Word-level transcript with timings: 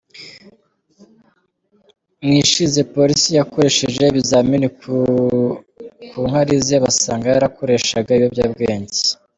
Mu 2.23 2.31
ishize 2.43 2.79
Polisi 2.95 3.29
yakoresheje 3.39 4.01
ibizimini 4.05 4.67
ku 4.77 4.93
‘inkari’ 6.21 6.53
ze 6.67 6.75
basanga 6.83 7.25
yarakoreshaga 7.33 8.09
ibiyobyabwenge. 8.13 8.99